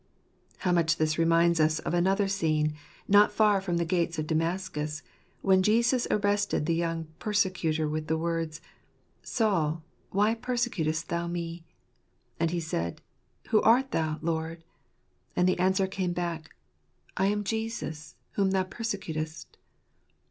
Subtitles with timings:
[0.57, 2.73] How much this reminds us of another scene,
[3.07, 5.03] not far from the gates of Damascus,
[5.43, 8.61] when Jesus arrested the young persecutor with the words,
[9.21, 11.65] "Saul, why persecutest thou Me?"
[12.39, 12.99] And he said,"
[13.49, 14.63] Who art Thou, Lord?"
[15.35, 16.49] And the answer came back,
[17.15, 19.55] "I am Jesus, whom thou persecutest."